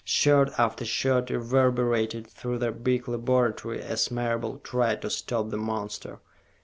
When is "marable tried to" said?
4.09-5.11